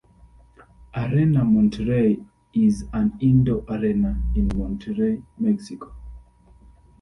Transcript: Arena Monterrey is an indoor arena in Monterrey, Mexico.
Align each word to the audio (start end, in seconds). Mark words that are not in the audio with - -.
Arena 0.95 1.43
Monterrey 1.43 2.25
is 2.55 2.87
an 2.91 3.15
indoor 3.19 3.63
arena 3.69 4.19
in 4.33 4.47
Monterrey, 4.49 5.21
Mexico. 5.37 5.93